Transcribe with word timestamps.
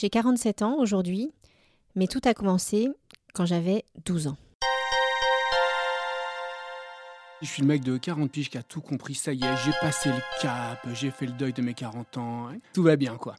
J'ai 0.00 0.10
47 0.10 0.62
ans 0.62 0.76
aujourd'hui, 0.78 1.32
mais 1.96 2.06
tout 2.06 2.20
a 2.24 2.32
commencé 2.32 2.88
quand 3.34 3.46
j'avais 3.46 3.84
12 4.04 4.28
ans. 4.28 4.36
Je 7.42 7.48
suis 7.48 7.62
le 7.62 7.66
mec 7.66 7.82
de 7.82 7.96
40 7.96 8.30
piges 8.30 8.48
qui 8.48 8.58
a 8.58 8.62
tout 8.62 8.80
compris, 8.80 9.16
ça 9.16 9.32
y 9.32 9.42
est, 9.42 9.56
j'ai 9.56 9.72
passé 9.80 10.10
le 10.10 10.20
cap, 10.40 10.86
j'ai 10.92 11.10
fait 11.10 11.26
le 11.26 11.32
deuil 11.32 11.52
de 11.52 11.62
mes 11.62 11.74
40 11.74 12.16
ans, 12.16 12.46
hein. 12.46 12.58
tout 12.74 12.84
va 12.84 12.94
bien 12.94 13.16
quoi. 13.16 13.34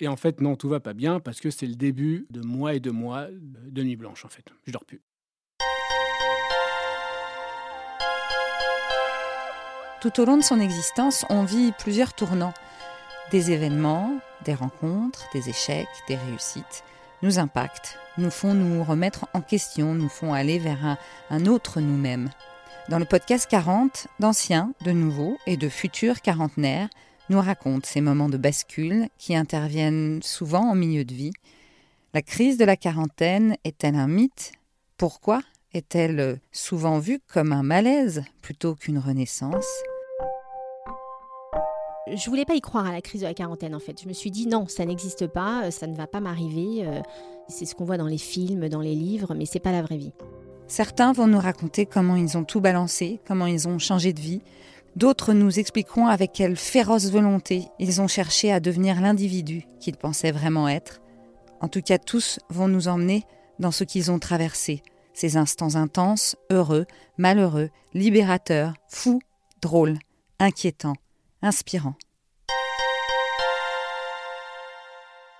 Et 0.00 0.08
en 0.08 0.16
fait, 0.16 0.40
non, 0.40 0.56
tout 0.56 0.70
va 0.70 0.80
pas 0.80 0.94
bien 0.94 1.20
parce 1.20 1.38
que 1.38 1.50
c'est 1.50 1.66
le 1.66 1.74
début 1.74 2.26
de 2.30 2.40
mois 2.40 2.72
et 2.72 2.80
de 2.80 2.90
mois 2.90 3.26
de 3.30 3.82
nuit 3.82 3.96
blanche 3.96 4.24
en 4.24 4.28
fait. 4.28 4.46
Je 4.66 4.72
dors 4.72 4.86
plus. 4.86 5.02
Tout 10.00 10.18
au 10.18 10.24
long 10.24 10.38
de 10.38 10.42
son 10.42 10.60
existence, 10.60 11.26
on 11.28 11.44
vit 11.44 11.72
plusieurs 11.78 12.14
tournants. 12.14 12.54
Des 13.34 13.50
événements, 13.50 14.20
des 14.44 14.54
rencontres, 14.54 15.28
des 15.34 15.48
échecs, 15.48 15.88
des 16.06 16.14
réussites 16.14 16.84
nous 17.20 17.40
impactent, 17.40 17.98
nous 18.16 18.30
font 18.30 18.54
nous 18.54 18.84
remettre 18.84 19.26
en 19.34 19.40
question, 19.40 19.92
nous 19.92 20.08
font 20.08 20.32
aller 20.32 20.60
vers 20.60 20.96
un, 21.30 21.46
autre 21.46 21.80
nous-mêmes. 21.80 22.30
Dans 22.90 23.00
le 23.00 23.04
podcast 23.04 23.48
40, 23.50 24.06
d'anciens, 24.20 24.72
de 24.84 24.92
nouveaux 24.92 25.36
et 25.48 25.56
de 25.56 25.68
futurs 25.68 26.22
quarantenaires 26.22 26.88
nous 27.28 27.40
racontent 27.40 27.88
ces 27.90 28.00
moments 28.00 28.28
de 28.28 28.36
bascule 28.36 29.08
qui 29.18 29.34
interviennent 29.34 30.22
souvent 30.22 30.70
en 30.70 30.76
milieu 30.76 31.04
de 31.04 31.14
vie. 31.14 31.32
La 32.12 32.22
crise 32.22 32.56
de 32.56 32.64
la 32.64 32.76
quarantaine 32.76 33.56
est-elle 33.64 33.96
un 33.96 34.06
mythe? 34.06 34.52
Pourquoi 34.96 35.40
est-elle 35.72 36.38
souvent 36.52 37.00
vue 37.00 37.18
comme 37.26 37.52
un 37.52 37.64
malaise 37.64 38.22
plutôt 38.42 38.76
qu'une 38.76 38.98
renaissance? 38.98 39.66
Je 42.12 42.28
voulais 42.28 42.44
pas 42.44 42.54
y 42.54 42.60
croire 42.60 42.86
à 42.86 42.92
la 42.92 43.00
crise 43.00 43.22
de 43.22 43.26
la 43.26 43.34
quarantaine 43.34 43.74
en 43.74 43.80
fait. 43.80 44.00
Je 44.02 44.08
me 44.08 44.12
suis 44.12 44.30
dit 44.30 44.46
non, 44.46 44.66
ça 44.68 44.84
n'existe 44.84 45.26
pas, 45.26 45.64
euh, 45.64 45.70
ça 45.70 45.86
ne 45.86 45.94
va 45.94 46.06
pas 46.06 46.20
m'arriver. 46.20 46.84
Euh, 46.86 47.00
c'est 47.48 47.64
ce 47.64 47.74
qu'on 47.74 47.84
voit 47.84 47.96
dans 47.96 48.06
les 48.06 48.18
films, 48.18 48.68
dans 48.68 48.80
les 48.80 48.94
livres, 48.94 49.34
mais 49.34 49.46
c'est 49.46 49.60
pas 49.60 49.72
la 49.72 49.82
vraie 49.82 49.96
vie. 49.96 50.12
Certains 50.66 51.12
vont 51.12 51.26
nous 51.26 51.38
raconter 51.38 51.86
comment 51.86 52.16
ils 52.16 52.36
ont 52.38 52.44
tout 52.44 52.60
balancé, 52.60 53.20
comment 53.26 53.46
ils 53.46 53.68
ont 53.68 53.78
changé 53.78 54.12
de 54.12 54.20
vie. 54.20 54.42
D'autres 54.96 55.32
nous 55.32 55.58
expliqueront 55.58 56.06
avec 56.06 56.32
quelle 56.32 56.56
féroce 56.56 57.10
volonté 57.10 57.66
ils 57.78 58.00
ont 58.00 58.06
cherché 58.06 58.52
à 58.52 58.60
devenir 58.60 59.00
l'individu 59.00 59.66
qu'ils 59.80 59.96
pensaient 59.96 60.30
vraiment 60.30 60.68
être. 60.68 61.00
En 61.60 61.68
tout 61.68 61.82
cas, 61.82 61.98
tous 61.98 62.38
vont 62.48 62.68
nous 62.68 62.88
emmener 62.88 63.24
dans 63.58 63.72
ce 63.72 63.84
qu'ils 63.84 64.10
ont 64.10 64.18
traversé, 64.18 64.82
ces 65.12 65.36
instants 65.36 65.74
intenses, 65.74 66.36
heureux, 66.50 66.86
malheureux, 67.18 67.70
libérateurs, 67.92 68.74
fous, 68.88 69.20
drôles, 69.60 69.98
inquiétants 70.38 70.96
inspirant. 71.44 71.94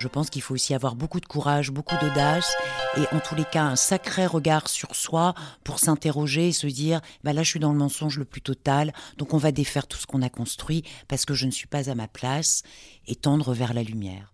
Je 0.01 0.09
pense 0.09 0.29
qu'il 0.29 0.43
faut 0.43 0.53
aussi 0.53 0.75
avoir 0.75 0.97
beaucoup 0.97 1.19
de 1.19 1.25
courage, 1.25 1.71
beaucoup 1.71 1.97
d'audace 1.97 2.55
et 2.99 3.15
en 3.15 3.21
tous 3.21 3.35
les 3.35 3.45
cas 3.45 3.63
un 3.63 3.77
sacré 3.77 4.27
regard 4.27 4.69
sur 4.69 4.95
soi 4.95 5.35
pour 5.65 5.79
s'interroger 5.79 6.49
et 6.49 6.53
se 6.53 6.67
dire 6.67 7.01
bah 7.23 7.33
là 7.33 7.43
je 7.43 7.49
suis 7.49 7.61
dans 7.61 7.73
le 7.73 7.79
mensonge 7.79 8.19
le 8.19 8.27
plus 8.27 8.43
total 8.43 8.93
donc 9.17 9.33
on 9.33 9.39
va 9.39 9.51
défaire 9.51 9.87
tout 9.87 9.97
ce 9.97 10.07
qu'on 10.07 10.21
a 10.21 10.29
construit 10.29 10.85
parce 11.09 11.25
que 11.25 11.33
je 11.33 11.47
ne 11.47 11.51
suis 11.51 11.69
pas 11.69 11.89
à 11.89 11.95
ma 11.95 12.07
place 12.07 12.65
et 13.07 13.15
tendre 13.15 13.55
vers 13.55 13.73
la 13.73 13.83
lumière. 13.83 14.34